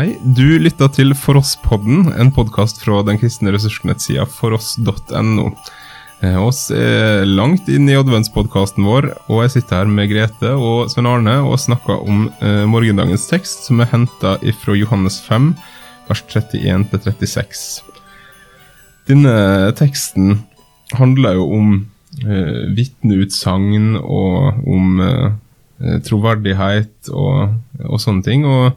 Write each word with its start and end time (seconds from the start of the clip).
Hei, 0.00 0.14
du 0.24 0.54
lytta 0.56 0.86
til 0.96 1.12
For 1.12 1.36
oss-podden, 1.36 2.06
en 2.16 2.30
podkast 2.32 2.78
fra 2.80 3.02
den 3.04 3.18
kristne 3.20 3.52
ressursnettsida 3.52 4.22
foross.no. 4.32 5.50
Eh, 6.24 6.38
oss 6.40 6.60
er 6.72 7.26
langt 7.28 7.68
inn 7.68 7.84
i 7.84 7.98
adventspodkasten 7.98 8.86
vår, 8.88 9.10
og 9.26 9.42
jeg 9.42 9.52
sitter 9.58 9.82
her 9.82 9.90
med 9.92 10.08
Grete 10.08 10.54
og 10.56 10.88
Svein 10.88 11.10
Arne 11.10 11.34
og 11.44 11.60
snakker 11.60 12.00
om 12.00 12.30
eh, 12.40 12.62
morgendagens 12.70 13.28
tekst, 13.28 13.66
som 13.68 13.84
er 13.84 13.90
henta 13.92 14.38
fra 14.62 14.78
Johannes 14.78 15.20
5, 15.26 15.52
vers 16.08 16.24
31-36. 16.32 17.68
Denne 19.10 19.36
teksten 19.76 20.46
handler 20.96 21.42
jo 21.42 21.50
om 21.58 21.76
eh, 22.24 22.72
vitneutsagn 22.72 24.00
og 24.00 24.64
om 24.64 25.04
Eh, 25.10 25.30
troverdighet 26.04 27.08
og, 27.08 27.54
og, 27.86 27.96
sånne 28.02 28.24
ting. 28.26 28.44
Og 28.44 28.74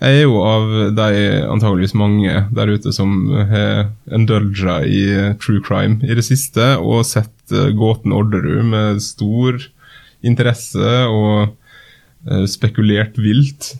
jeg 0.00 0.22
er 0.22 0.24
jo 0.24 0.40
av 0.40 0.70
de 0.96 1.24
antageligvis 1.52 1.96
mange 1.98 2.32
der 2.56 2.72
ute 2.72 2.92
som 2.96 3.28
har 3.50 3.90
indulga 4.16 4.78
i 4.88 5.02
true 5.42 5.60
crime 5.64 6.00
i 6.06 6.16
det 6.16 6.24
siste, 6.26 6.74
og 6.80 7.04
sett 7.08 7.52
uh, 7.52 7.68
Gåten 7.76 8.14
Orderud 8.16 8.64
med 8.72 9.02
stor 9.04 9.60
interesse 10.26 10.94
og 11.10 11.52
uh, 12.30 12.46
spekulert 12.48 13.20
vilt 13.20 13.74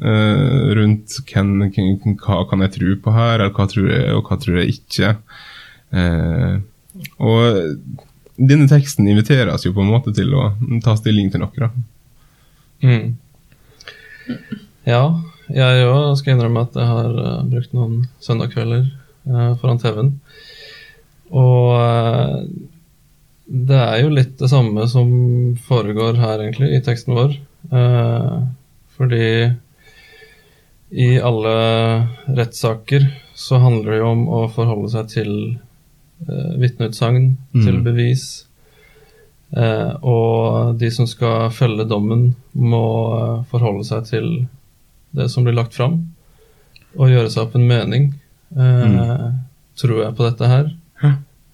uh, 0.00 0.72
rundt 0.78 1.20
hvem, 1.28 1.58
hvem, 1.68 2.16
hva 2.22 2.42
kan 2.48 2.64
jeg 2.64 2.76
tro 2.78 2.96
på 3.04 3.16
her, 3.18 3.42
eller 3.42 3.52
hva 3.52 3.68
tror 3.68 3.92
jeg, 3.92 4.08
og 4.16 4.24
hva 4.24 4.40
tror 4.40 4.62
jeg 4.62 4.78
ikke. 4.78 5.16
og 7.20 8.00
denne 8.40 8.64
teksten 8.70 9.08
inviteres 9.12 9.66
jo 9.66 9.74
på 9.76 9.82
en 9.84 9.90
måte 9.92 10.12
til 10.16 10.32
å 10.32 10.52
ta 10.84 10.94
stilling 10.96 11.28
til 11.32 11.42
noe. 11.44 11.52
da. 11.58 11.68
Mm. 12.82 13.14
Ja, 14.88 15.02
jeg 15.52 15.86
òg 15.86 16.16
skal 16.18 16.34
innrømme 16.34 16.66
at 16.66 16.76
jeg 16.78 16.88
har 16.88 17.16
uh, 17.16 17.46
brukt 17.48 17.74
noen 17.76 18.04
søndagskvelder 18.24 18.86
uh, 19.30 19.52
foran 19.60 19.80
TV-en. 19.82 20.12
Og 21.32 21.72
uh, 21.78 22.38
det 23.46 23.78
er 23.78 23.98
jo 24.02 24.14
litt 24.14 24.36
det 24.40 24.50
samme 24.50 24.86
som 24.90 25.10
foregår 25.66 26.18
her, 26.20 26.40
egentlig, 26.40 26.72
i 26.72 26.84
teksten 26.84 27.14
vår. 27.18 27.34
fordi 28.96 29.26
i 30.92 31.08
alle 31.20 31.52
rettssaker 32.28 33.06
så 33.34 33.60
handler 33.62 33.90
det 33.90 34.00
jo 34.02 34.08
om 34.12 34.24
å 34.28 34.40
forholde 34.52 34.90
seg 34.92 35.10
til 35.12 35.30
uh, 36.28 36.52
vitneutsagn, 36.60 37.34
mm. 37.52 37.62
til 37.64 37.78
bevis 37.84 38.24
Eh, 39.56 39.92
og 40.00 40.78
de 40.80 40.88
som 40.92 41.06
skal 41.08 41.50
følge 41.52 41.84
dommen, 41.88 42.30
må 42.52 42.84
eh, 43.16 43.40
forholde 43.50 43.84
seg 43.84 44.06
til 44.08 44.28
det 45.12 45.28
som 45.32 45.44
blir 45.44 45.56
lagt 45.58 45.76
fram, 45.76 45.98
og 46.96 47.12
gjøre 47.12 47.32
seg 47.32 47.44
opp 47.44 47.58
en 47.58 47.68
mening. 47.68 48.12
Eh, 48.56 48.86
mm. 48.94 49.42
Tror 49.80 49.98
jeg 50.04 50.16
på 50.16 50.28
dette 50.28 50.48
her, 50.48 50.72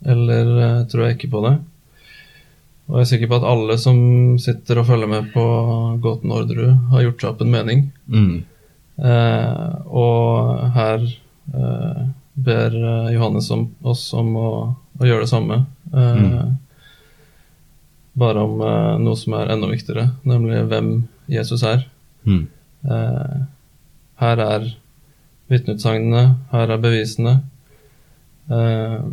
eller 0.06 0.52
eh, 0.66 0.84
tror 0.90 1.06
jeg 1.06 1.18
ikke 1.18 1.32
på 1.34 1.42
det? 1.48 1.56
Og 2.88 3.00
jeg 3.00 3.04
er 3.04 3.10
sikker 3.10 3.28
på 3.28 3.40
at 3.40 3.48
alle 3.50 3.74
som 3.80 3.98
sitter 4.40 4.80
og 4.80 4.86
følger 4.88 5.10
med 5.10 5.26
på 5.34 5.42
Gåten 6.02 6.32
Orderud, 6.32 6.86
har 6.94 7.04
gjort 7.04 7.24
seg 7.24 7.34
opp 7.34 7.42
en 7.44 7.52
mening. 7.52 7.82
Mm. 8.06 8.38
Eh, 9.02 9.74
og 9.90 10.62
her 10.78 11.02
eh, 11.02 12.06
ber 12.38 12.78
Johannes 13.10 13.50
om, 13.52 13.66
oss 13.82 14.06
om 14.16 14.32
å, 14.38 14.48
å 15.02 15.10
gjøre 15.10 15.26
det 15.26 15.34
samme. 15.34 15.62
Mm 15.90 16.56
bare 18.18 18.42
om 18.42 18.60
uh, 18.60 18.96
noe 19.00 19.16
som 19.18 19.36
er 19.38 19.52
enda 19.54 19.68
viktigere, 19.70 20.08
nemlig 20.28 20.64
hvem 20.70 20.90
Jesus 21.30 21.62
er. 21.66 21.84
Mm. 22.26 22.46
Uh, 22.88 23.46
her 24.22 24.42
er 24.44 24.68
vitneutsagnene, 25.52 26.24
her 26.52 26.74
er 26.74 26.82
bevisene. 26.82 27.38
Uh, 28.50 29.06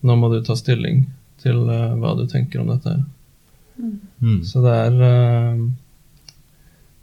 nå 0.00 0.16
må 0.16 0.30
du 0.32 0.40
ta 0.44 0.56
stilling 0.56 1.04
til 1.40 1.62
hva 1.64 2.14
du 2.18 2.26
tenker 2.28 2.60
om 2.60 2.68
dette. 2.68 2.98
Mm. 3.80 4.42
Så 4.44 4.60
det 4.60 4.74
er 4.76 4.96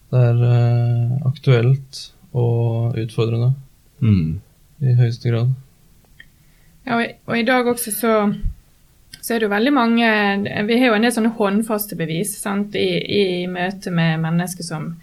Det 0.07 0.19
er 0.23 0.43
aktuelt 1.25 1.97
og 2.37 2.95
utfordrende 3.01 3.49
mm. 3.99 4.37
i 4.85 4.93
høyeste 4.95 5.33
grad. 5.33 5.49
Ja, 6.85 6.99
og, 6.99 7.17
og 7.25 7.39
i 7.39 7.43
dag 7.43 7.67
også 7.67 7.91
så 7.91 8.13
så 9.27 9.35
er 9.35 9.41
det 9.41 9.49
jo 9.49 9.51
veldig 9.51 9.71
mange 9.75 10.09
Vi 10.69 10.75
har 10.79 10.87
jo 10.87 10.95
en 10.95 11.03
del 11.03 11.11
sånne 11.11 11.33
håndfaste 11.35 11.97
bevis 11.99 12.37
sant? 12.39 12.77
I, 12.79 12.95
i 13.03 13.23
møte 13.51 13.91
med 13.91 14.21
mennesker 14.23 14.63
som 14.63 14.93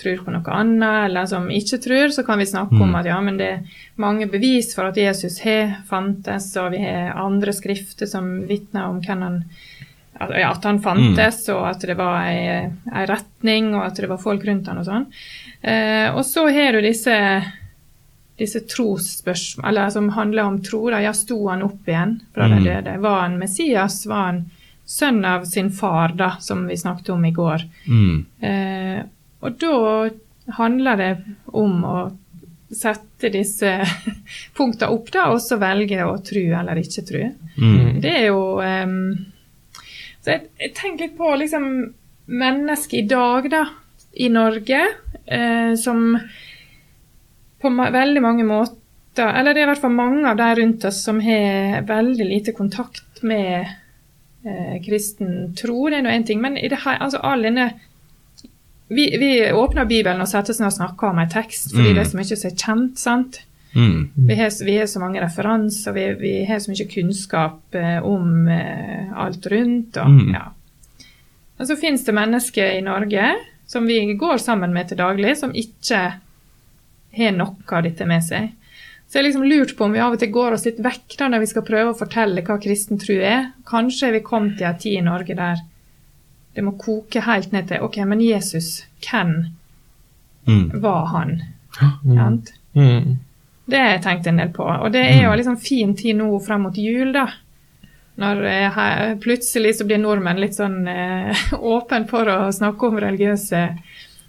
tror 0.00 0.22
på 0.24 0.32
noe 0.32 0.54
annet, 0.56 1.04
eller 1.06 1.26
som 1.30 1.50
ikke 1.52 1.78
tror, 1.84 2.08
så 2.10 2.24
kan 2.26 2.40
vi 2.40 2.48
snakke 2.48 2.74
mm. 2.74 2.82
om 2.82 2.96
at 2.98 3.06
ja, 3.06 3.18
men 3.22 3.36
det 3.38 3.50
er 3.52 3.82
mange 4.00 4.26
bevis 4.26 4.72
for 4.74 4.88
at 4.88 4.98
Jesus 4.98 5.36
har 5.44 5.76
fantes, 5.86 6.48
og 6.58 6.72
vi 6.72 6.80
har 6.82 7.12
andre 7.20 7.54
skrifter 7.54 8.10
som 8.10 8.32
vitner 8.48 8.88
om 8.88 8.98
hvem 9.04 9.22
han 9.22 9.38
at 10.14 10.64
han 10.64 10.78
fantes, 10.82 11.40
mm. 11.48 11.54
og 11.56 11.64
at 11.68 11.86
det 11.86 11.96
var 11.98 12.20
ei, 12.28 12.70
ei, 12.70 13.06
retning, 13.10 13.72
og 13.74 13.84
at 13.88 13.98
det 13.98 14.10
var 14.10 14.22
folk 14.22 14.44
rundt 14.46 14.70
han 14.70 14.78
og 14.78 14.86
sånn. 14.86 15.06
Eh, 15.60 16.06
og 16.14 16.22
så 16.26 16.46
har 16.54 16.76
du 16.76 16.84
disse 16.84 17.14
disse 18.38 18.60
trosspørsmål, 18.66 19.68
eller 19.68 19.90
som 19.90 20.08
handler 20.16 20.42
om 20.42 20.62
tro. 20.62 20.82
Da. 20.90 21.02
Ja, 21.04 21.12
sto 21.14 21.38
han 21.48 21.62
opp 21.62 21.88
igjen 21.88 22.18
fra 22.34 22.48
mm. 22.48 22.56
de 22.56 22.70
døde? 22.70 22.96
Var 23.04 23.20
han 23.20 23.38
Messias? 23.38 24.00
Var 24.10 24.26
han 24.26 24.42
sønn 24.84 25.24
av 25.24 25.44
sin 25.48 25.70
far, 25.72 26.16
da, 26.18 26.34
som 26.40 26.66
vi 26.66 26.76
snakket 26.76 27.08
om 27.14 27.24
i 27.24 27.32
går? 27.32 27.64
Mm. 27.86 28.24
Eh, 28.40 29.00
og 29.44 29.56
da 29.60 29.78
handler 30.58 31.00
det 31.00 31.12
om 31.46 31.84
å 31.84 31.98
sette 32.74 33.30
disse 33.32 33.76
punktene 34.56 34.90
opp, 34.92 35.12
da, 35.14 35.28
og 35.32 35.40
så 35.42 35.58
velge 35.62 36.02
å 36.04 36.16
tro 36.24 36.44
eller 36.58 36.80
ikke 36.80 37.06
tro. 37.06 37.22
Mm. 37.54 38.00
Det 38.02 38.10
er 38.10 38.26
jo 38.32 38.58
um, 38.58 38.96
Så 40.18 40.32
jeg, 40.32 40.48
jeg, 40.58 40.72
tenker 40.74 41.06
litt 41.06 41.18
på 41.18 41.28
liksom 41.38 41.68
mennesket 42.34 42.98
i 42.98 43.06
dag, 43.08 43.46
da, 43.52 43.62
i 44.24 44.30
Norge, 44.32 44.80
eh, 45.26 45.74
som 45.78 46.16
på 47.64 47.72
veldig 47.72 48.22
mange 48.22 48.44
måter 48.46 49.30
Eller 49.30 49.54
det 49.54 49.62
er 49.62 49.68
i 49.68 49.70
hvert 49.72 49.82
fall 49.84 49.94
mange 49.94 50.26
av 50.28 50.38
de 50.38 50.50
rundt 50.60 50.84
oss 50.88 51.00
som 51.06 51.20
har 51.22 51.84
veldig 51.88 52.26
lite 52.28 52.52
kontakt 52.52 53.22
med 53.22 53.66
eh, 54.44 54.76
kristen 54.84 55.52
tro. 55.56 55.88
Det 55.88 56.00
er 56.00 56.06
nå 56.06 56.10
én 56.10 56.26
ting. 56.26 56.40
Men 56.42 56.58
i 56.58 56.68
det 56.68 56.82
her, 56.82 56.98
altså 56.98 57.22
all 57.22 57.46
denne 57.46 57.68
vi, 58.88 59.06
vi, 59.18 59.30
åpner 59.52 59.86
Bibelen 59.88 60.20
og 60.20 60.28
setter 60.28 60.52
oss 60.52 60.60
ned 60.60 60.68
og 60.68 60.76
snakker 60.76 61.12
om 61.12 61.20
en 61.22 61.30
tekst 61.30 61.70
fordi 61.72 61.92
mm. 61.92 61.94
det 61.94 62.02
er 62.02 62.10
så 62.10 62.18
mye 62.18 62.28
som 62.30 62.50
er 62.50 62.58
kjent. 62.64 62.98
sant? 63.00 63.40
Mm. 63.74 64.10
Vi, 64.14 64.34
har, 64.38 64.50
vi, 64.64 64.76
har, 64.78 64.86
så 64.86 65.00
mange 65.02 65.22
referanser, 65.22 65.94
vi, 65.96 66.04
vi 66.20 66.34
har 66.46 66.60
så 66.62 66.70
mye 66.70 66.86
kunnskap 66.90 67.78
eh, 67.78 67.96
om 68.06 68.46
eh, 68.50 69.14
alt 69.24 69.46
rundt. 69.50 69.96
Og, 70.02 70.10
mm. 70.10 70.36
ja. 70.36 70.44
og 71.58 71.70
så 71.70 71.78
finnes 71.80 72.04
det 72.06 72.14
mennesker 72.14 72.76
i 72.76 72.84
Norge 72.84 73.32
som 73.66 73.86
vi 73.88 73.98
går 74.14 74.38
sammen 74.38 74.74
med 74.74 74.90
til 74.90 75.00
daglig, 75.00 75.36
som 75.40 75.54
ikke 75.56 76.02
har 77.16 77.34
noe 77.36 77.76
av 77.76 77.84
dette 77.86 78.06
med 78.08 78.24
seg. 78.26 78.52
Så 79.06 79.18
jeg 79.18 79.22
har 79.22 79.28
liksom 79.28 79.44
lurt 79.46 79.76
på 79.76 79.84
om 79.86 79.92
vi 79.94 80.00
av 80.02 80.16
og 80.16 80.20
til 80.22 80.32
går 80.34 80.56
oss 80.56 80.64
litt 80.66 80.80
vekk 80.82 81.18
da 81.20 81.28
når 81.30 81.44
vi 81.44 81.50
skal 81.52 81.66
prøve 81.66 81.92
å 81.92 81.98
fortelle 81.98 82.42
hva 82.46 82.56
kristen 82.62 82.98
tro 82.98 83.14
er. 83.14 83.52
Kanskje 83.68 84.08
er 84.08 84.16
vi 84.16 84.24
kommet 84.26 84.56
til 84.58 84.66
en 84.70 84.80
tid 84.80 84.98
i 84.98 85.04
Norge 85.04 85.36
der 85.38 85.62
det 86.54 86.62
må 86.62 86.76
koke 86.78 87.22
helt 87.26 87.50
ned 87.54 87.66
til 87.66 87.82
OK, 87.82 87.98
men 88.06 88.20
Jesus, 88.22 88.84
hvem 89.02 89.32
mm. 90.46 90.80
var 90.82 91.08
han? 91.10 91.32
Mm. 92.04 92.42
Mm. 92.78 93.16
Det 93.66 93.80
har 93.80 93.90
jeg 93.96 94.04
tenkt 94.04 94.28
en 94.30 94.38
del 94.38 94.52
på. 94.54 94.66
Og 94.66 94.92
det 94.94 95.02
er 95.02 95.24
jo 95.24 95.32
en 95.32 95.40
liksom 95.40 95.58
fin 95.58 95.96
tid 95.98 96.20
nå 96.20 96.28
frem 96.44 96.62
mot 96.68 96.78
jul, 96.78 97.10
da. 97.16 97.26
Når 98.22 98.42
her, 98.76 99.16
plutselig 99.22 99.74
så 99.78 99.86
blir 99.88 99.98
nordmenn 99.98 100.38
litt 100.38 100.54
sånn 100.54 100.84
eh, 100.86 101.44
åpen 101.74 102.06
for 102.10 102.30
å 102.30 102.38
snakke 102.54 102.86
om 102.86 103.00
religiøse 103.02 103.64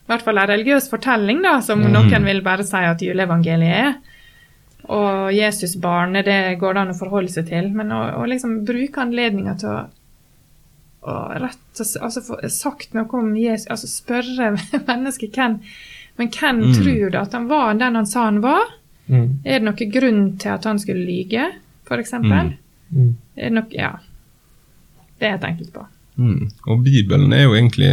i 0.06 0.12
hvert 0.12 0.22
fall 0.22 0.38
en 0.38 0.50
religiøs 0.52 0.86
fortelling, 0.92 1.40
da, 1.42 1.58
som 1.66 1.82
mm. 1.82 1.90
noen 1.94 2.28
vil 2.28 2.44
bare 2.46 2.66
si 2.68 2.82
at 2.86 3.02
juleevangeliet 3.02 3.80
er. 3.80 3.96
Og 4.94 5.34
Jesusbarnet, 5.34 6.28
det 6.28 6.60
går 6.62 6.76
det 6.76 6.82
an 6.84 6.94
å 6.94 6.98
forholde 6.98 7.34
seg 7.34 7.48
til. 7.50 7.72
Men 7.74 7.90
å, 7.96 8.04
å 8.22 8.26
liksom 8.30 8.60
bruke 8.68 9.02
anledninga 9.02 9.56
til 9.58 9.72
å, 9.72 9.80
å 11.10 11.16
rett 11.42 11.82
altså 11.82 12.22
få 12.28 12.38
sagt 12.54 12.94
noe 12.94 13.10
om 13.18 13.34
Jesus, 13.38 13.66
altså 13.74 13.90
spørre 13.90 14.54
mennesket 14.92 15.38
hvem 15.38 15.60
Men 16.16 16.30
hvem 16.32 16.62
mm. 16.62 16.76
tror 16.78 17.10
du 17.12 17.18
at 17.20 17.34
han 17.36 17.50
var 17.50 17.74
den 17.76 17.98
han 17.98 18.06
sa 18.08 18.30
han 18.30 18.44
var? 18.46 18.70
Mm. 19.10 19.42
Er 19.44 19.60
det 19.60 19.66
noen 19.66 19.92
grunn 19.92 20.24
til 20.40 20.54
at 20.54 20.70
han 20.70 20.80
skulle 20.80 21.04
lyge, 21.04 21.50
f.eks.? 21.90 22.14
Mm. 22.22 22.54
mm. 22.94 23.12
Er 23.36 23.50
det 23.50 23.56
noe 23.58 23.74
Ja. 23.74 23.96
Det 25.16 25.28
har 25.28 25.38
jeg 25.38 25.44
tenkt 25.46 25.62
litt 25.64 25.74
på. 25.74 25.84
Mm. 26.20 26.50
Og 26.68 26.82
Bibelen 26.84 27.34
er 27.34 27.46
jo 27.46 27.54
egentlig 27.56 27.92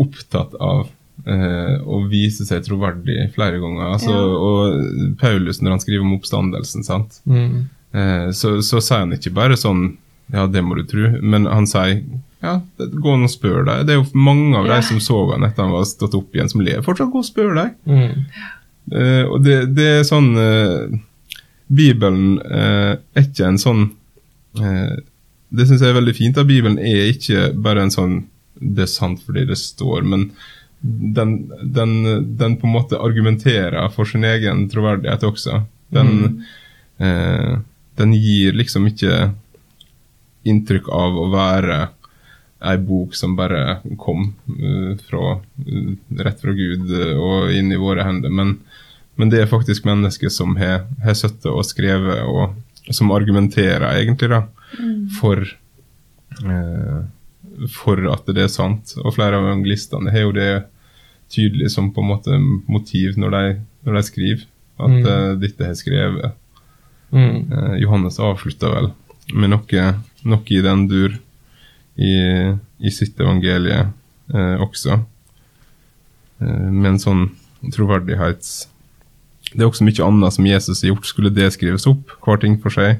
opptatt 0.00 0.54
av 0.60 0.90
eh, 1.26 1.76
og 1.82 2.08
vise 2.12 2.46
seg 2.48 2.64
troverdig 2.66 3.28
flere 3.36 3.60
ganger. 3.62 3.94
Altså, 3.96 4.12
ja. 4.12 4.24
Og 4.48 5.16
Paulus, 5.20 5.62
når 5.62 5.76
han 5.76 5.84
skriver 5.84 6.06
om 6.06 6.16
oppstandelsen, 6.16 6.86
mm. 7.24 7.56
eh, 7.94 8.28
så, 8.36 8.58
så, 8.64 8.80
sier 8.80 9.06
han 9.06 9.16
ikke 9.18 9.34
bare 9.36 9.58
sånn 9.60 9.92
Ja, 10.32 10.46
det 10.48 10.62
må 10.64 10.78
du 10.78 10.86
tro, 10.88 11.08
men 11.20 11.44
han 11.50 11.66
sier 11.68 11.98
ja, 12.42 12.56
gå 12.78 13.12
og 13.14 13.30
spør 13.30 13.66
deg. 13.66 13.84
Det 13.86 13.94
er 13.94 14.00
jo 14.00 14.18
mange 14.18 14.56
av 14.58 14.66
ja. 14.66 14.78
de 14.78 14.86
som 14.88 15.00
så 15.02 15.18
han 15.30 15.44
etter 15.46 15.66
han 15.66 15.74
var 15.74 15.84
stått 15.86 16.16
opp 16.18 16.34
igjen, 16.34 16.48
som 16.50 16.62
lever 16.64 16.82
fortsatt. 16.86 17.10
Gå 17.12 17.20
og 17.20 17.28
spør 17.28 17.52
deg. 17.58 17.74
Mm. 17.86 18.22
Eh, 18.90 19.24
og 19.28 19.44
det, 19.44 19.58
det 19.76 19.88
er 19.98 20.06
sånn 20.06 20.32
eh, 20.40 20.96
Bibelen 21.72 22.40
eh, 22.42 22.96
er 22.98 23.26
ikke 23.28 23.46
en 23.46 23.60
sånn 23.62 23.84
eh, 24.58 24.96
Det 25.54 25.68
syns 25.68 25.84
jeg 25.84 25.92
er 25.92 26.00
veldig 26.00 26.16
fint. 26.16 26.40
at 26.40 26.48
Bibelen 26.48 26.80
er 26.82 27.12
ikke 27.12 27.52
bare 27.54 27.86
en 27.86 27.94
sånn 27.94 28.16
Det 28.58 28.88
er 28.88 28.90
sant 28.90 29.22
fordi 29.22 29.46
det 29.48 29.60
står, 29.60 30.02
men 30.02 30.32
den, 30.82 31.52
den, 31.62 31.92
den 32.36 32.56
på 32.58 32.66
en 32.66 32.72
måte 32.74 32.98
argumenterer 32.98 33.88
for 33.94 34.08
sin 34.08 34.24
egen 34.26 34.64
troverdighet 34.70 35.24
også. 35.28 35.62
Den, 35.94 36.42
eh, 36.98 37.58
den 38.00 38.14
gir 38.18 38.56
liksom 38.58 38.88
ikke 38.90 39.30
inntrykk 40.42 40.88
av 40.90 41.18
å 41.22 41.28
være 41.32 41.78
ei 42.62 42.78
bok 42.78 43.14
som 43.14 43.36
bare 43.36 43.80
kom 43.98 44.28
uh, 44.46 44.96
fra, 45.08 45.34
uh, 45.66 45.92
rett 46.18 46.40
fra 46.40 46.52
Gud 46.54 46.90
uh, 46.90 47.14
og 47.18 47.54
inn 47.54 47.72
i 47.74 47.80
våre 47.80 48.06
hender. 48.06 48.30
Men, 48.30 48.56
men 49.18 49.32
det 49.32 49.42
er 49.42 49.50
faktisk 49.50 49.86
mennesker 49.88 50.30
som 50.30 50.54
har, 50.60 50.84
har 51.02 51.18
sittet 51.18 51.50
og 51.50 51.64
skrevet, 51.66 52.22
og 52.22 52.94
som 52.94 53.10
argumenterer 53.14 53.88
egentlig 54.00 54.30
da, 54.32 54.40
for, 55.20 55.44
for 57.76 58.06
at 58.10 58.30
det 58.34 58.46
er 58.46 58.50
sant. 58.50 58.94
Og 59.02 59.14
flere 59.14 59.38
av 59.38 59.50
anglistene 59.52 60.10
har 60.14 60.24
jo 60.26 60.32
det 60.34 60.48
tydelig 61.32 61.70
som 61.72 61.90
på 61.94 62.02
en 62.04 62.10
måte 62.12 62.38
motiv 62.70 63.16
når 63.20 63.34
de, 63.36 63.44
når 63.86 63.98
de 63.98 64.02
skriver. 64.08 64.48
At 64.82 64.90
Mm. 64.90 65.40
dette 65.40 65.66
har 65.68 65.74
skrevet. 65.78 66.32
Mm. 67.12 67.52
Uh, 67.52 67.74
Johannes 67.78 68.16
avslutta 68.18 68.70
vel 68.72 68.88
med 69.36 69.52
noe, 69.52 69.82
noe 70.24 70.48
i 70.50 70.62
den 70.64 70.86
dur 70.90 71.18
i, 72.00 72.12
i 72.80 72.90
sitt 72.90 73.20
evangelie 73.20 73.84
uh, 74.34 74.56
også. 74.64 74.96
Med 76.42 76.88
en 76.94 76.98
sånn 76.98 77.26
troverdighets... 77.70 78.66
Det 79.52 79.60
er 79.60 79.68
også 79.68 79.84
mye 79.86 80.02
annet 80.08 80.34
som 80.34 80.48
Jesus 80.48 80.80
har 80.82 80.88
gjort. 80.94 81.06
Skulle 81.06 81.30
det 81.30 81.52
skrives 81.54 81.86
opp, 81.86 82.16
hver 82.24 82.40
ting 82.42 82.56
for 82.58 82.74
seg, 82.74 82.98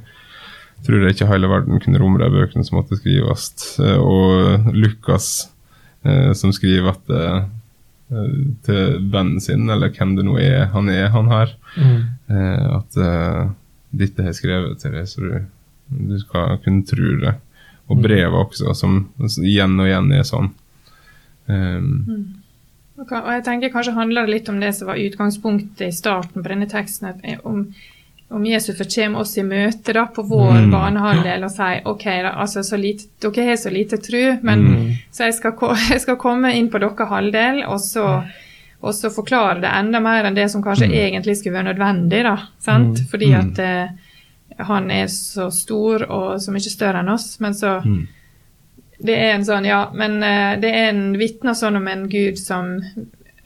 tror 0.87 1.03
jeg 1.03 1.17
ikke 1.17 1.31
hele 1.33 1.51
verden 1.51 1.81
kunne 1.83 1.99
romme 1.99 2.21
de 2.21 2.29
bøkene 2.31 2.63
som 2.63 2.77
måtte 2.79 3.01
skrives. 3.01 3.49
Og 3.81 4.69
Lukas, 4.77 5.49
som 6.39 6.53
skriver 6.55 6.93
at 6.93 7.11
til 8.67 8.99
vennen 9.13 9.41
sin, 9.41 9.69
eller 9.71 9.89
hvem 9.95 10.17
det 10.19 10.25
nå 10.27 10.35
er 10.41 10.67
han 10.75 10.89
er, 10.93 11.09
han 11.15 11.29
her, 11.33 11.55
Mm. 11.77 12.03
eh, 12.29 12.67
at 12.77 12.97
eh, 13.01 13.51
dette 13.97 14.23
har 14.23 14.29
jeg 14.33 14.41
skrevet 14.43 14.79
til 14.83 14.93
deg, 14.93 15.07
så 15.09 15.21
du, 15.21 15.47
du 16.13 16.19
skal 16.21 16.59
kunne 16.65 16.85
tro 16.87 17.15
det. 17.23 17.35
Og 17.89 17.97
Mm. 17.99 18.03
brevet 18.03 18.33
også, 18.47 18.75
som 18.77 19.09
igjen 19.43 19.81
og 19.81 19.87
igjen 19.89 20.13
er 20.13 20.23
sånn. 20.25 20.51
Um, 21.49 22.37
Og 22.97 23.05
okay. 23.07 23.19
og 23.21 23.33
jeg 23.33 23.45
tenker 23.45 23.73
Kanskje 23.73 23.95
handler 23.97 24.27
det 24.27 24.31
litt 24.37 24.49
om 24.49 24.61
det 24.61 24.75
som 24.77 24.87
var 24.89 25.01
utgangspunktet 25.01 25.89
i 25.89 25.91
starten 25.93 26.43
på 26.43 26.49
denne 26.49 26.69
teksten. 26.71 27.09
at 27.09 27.21
eh, 27.25 27.39
Om, 27.45 27.65
om 28.33 28.45
Jesus 28.47 28.79
kommer 28.95 29.21
oss 29.21 29.37
i 29.39 29.43
møte 29.45 29.93
da, 29.93 30.07
på 30.07 30.23
vår 30.29 30.53
Mm. 30.63 30.71
banehalvdel 30.73 31.45
og 31.45 31.51
sier 31.51 31.83
ok, 31.87 32.05
da, 32.23 32.31
altså, 32.43 32.63
så 32.65 32.77
lite, 32.81 33.05
dere 33.21 33.45
har 33.49 33.57
så 33.57 33.71
lite 33.71 33.97
tru, 33.99 34.39
men 34.43 34.65
Mm. 34.67 34.93
så 35.11 35.25
jeg 35.29 35.35
skal, 35.35 35.53
jeg 35.93 36.01
skal 36.01 36.17
komme 36.17 36.53
inn 36.57 36.71
på 36.71 36.81
deres 36.81 37.09
halvdel 37.09 37.65
og 37.67 37.81
så, 37.81 38.07
og 38.83 38.95
så 38.95 39.11
forklare 39.15 39.61
det 39.61 39.71
enda 39.79 40.01
mer 40.01 40.25
enn 40.25 40.35
det 40.35 40.49
som 40.51 40.63
kanskje 40.63 40.89
Mm. 40.89 40.95
egentlig 40.95 41.37
skulle 41.39 41.55
være 41.63 41.75
nødvendig. 41.75 42.23
da, 42.25 42.37
sant? 42.59 42.99
Mm. 42.99 43.07
Fordi 43.11 43.33
at 43.35 43.59
eh, 43.59 43.89
han 44.59 44.91
er 44.91 45.07
så 45.07 45.51
stor 45.53 46.03
og 46.11 46.41
så 46.41 46.53
mye 46.53 46.61
større 46.71 47.01
enn 47.01 47.09
oss. 47.09 47.39
Men 47.41 47.53
så 47.55 47.81
mm. 47.85 48.07
det 49.05 49.15
er 49.19 49.33
en 49.35 49.45
sånn, 49.45 49.65
ja, 49.65 49.91
men 49.95 50.23
eh, 50.23 50.57
det 50.61 50.71
er 50.75 50.89
en 50.91 51.13
vitne 51.19 51.55
sånn 51.55 51.77
om 51.77 51.89
en 51.89 52.09
gud 52.09 52.39
som 52.39 52.77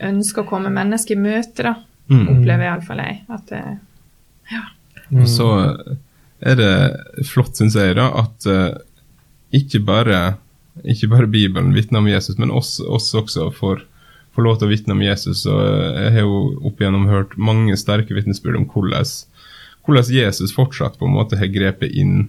ønsker 0.01 0.43
å 0.43 0.49
komme 0.49 0.69
mennesker 0.71 1.15
i 1.17 1.21
møte, 1.21 1.63
da. 1.63 1.75
Mm. 2.11 2.27
Opplever 2.29 2.65
iallfall 2.69 2.99
jeg. 2.99 3.21
At 3.33 3.53
eh, 3.53 3.77
Mm. 5.11 5.23
Og 5.23 5.29
så 5.31 5.51
er 6.41 6.59
det 6.59 6.73
flott, 7.29 7.55
syns 7.57 7.77
jeg, 7.79 7.95
da, 7.99 8.11
at 8.25 8.49
uh, 8.51 8.75
ikke 9.55 9.81
bare 9.87 10.21
ikke 10.85 11.09
bare 11.09 11.31
Bibelen 11.31 11.75
vitner 11.75 12.03
om 12.03 12.09
Jesus, 12.09 12.39
men 12.39 12.51
oss, 12.51 12.81
oss 12.81 13.15
også 13.17 13.51
får, 13.55 13.85
får 14.37 14.45
lov 14.45 14.59
til 14.59 14.69
å 14.69 14.73
vitne 14.73 14.97
om 14.97 15.05
Jesus. 15.05 15.45
Og 15.49 15.61
eh, 15.63 16.03
jeg 16.05 16.15
har 16.19 16.27
jo 16.27 16.41
opp 16.69 16.81
igjennom 16.83 17.09
hørt 17.11 17.37
mange 17.41 17.77
sterke 17.81 18.17
vitnesbyrd 18.17 18.59
om 18.61 18.67
hvordan, 18.73 19.07
hvordan 19.87 20.11
Jesus 20.13 20.55
fortsatt 20.57 20.99
på 21.01 21.09
en 21.09 21.17
måte 21.17 21.39
har 21.41 21.53
grepet 21.53 21.95
inn 21.97 22.29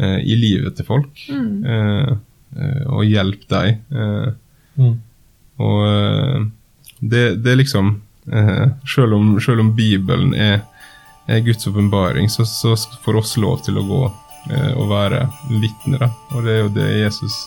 uh, 0.00 0.20
i 0.20 0.38
livet 0.38 0.78
til 0.78 0.88
folk. 0.88 1.26
eh, 1.66 2.16
Uh, 2.56 2.84
og 2.94 3.02
hjulpet 3.04 3.50
dem. 3.50 4.36
Mm. 4.78 4.92
og 5.60 6.46
det, 7.00 7.24
det 7.42 7.50
er 7.50 7.58
liksom 7.58 7.88
selv, 8.86 9.16
om, 9.16 9.34
selv 9.42 9.60
om 9.60 9.72
Bibelen 9.76 10.30
er 10.32 10.62
Guds 11.26 11.66
åpenbaring, 11.66 12.30
så, 12.30 12.44
så 12.46 12.76
får 13.02 13.16
oss 13.22 13.36
lov 13.42 13.60
til 13.66 13.80
å 13.80 13.86
gå 13.86 14.02
eh, 14.50 14.72
og 14.78 14.90
være 14.92 15.24
vitner. 15.62 16.08
Og 16.34 16.46
det 16.46 16.54
er 16.54 16.60
jo 16.62 16.74
det 16.76 16.90
Jesus 17.00 17.46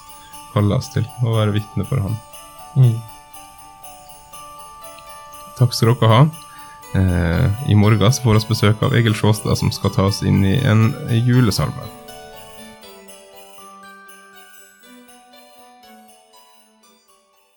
kaller 0.54 0.82
oss 0.82 0.92
til, 0.94 1.06
å 1.24 1.38
være 1.38 1.56
vitne 1.56 1.86
for 1.88 2.04
ham. 2.04 2.18
Mm. 2.76 2.98
Takk 5.60 5.76
skal 5.76 5.94
dere 5.94 6.12
ha. 6.12 6.22
Eh, 6.96 7.72
I 7.72 7.78
morgen 7.78 8.14
så 8.14 8.24
får 8.24 8.42
vi 8.42 8.52
besøk 8.52 8.84
av 8.84 8.96
Egil 8.98 9.16
Sjåstad, 9.16 9.60
som 9.60 9.72
skal 9.76 9.94
ta 9.96 10.10
oss 10.10 10.24
inn 10.26 10.44
i 10.48 10.58
en 10.66 10.90
julesalme. 11.28 11.99